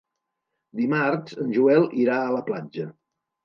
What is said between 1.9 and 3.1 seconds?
irà a la platja.